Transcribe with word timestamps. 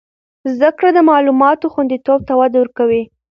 زده 0.53 0.69
کړه 0.77 0.89
د 0.93 0.99
معلوماتو 1.09 1.71
خوندیتوب 1.73 2.19
ته 2.27 2.33
وده 2.39 2.57
ورکوي. 2.59 3.03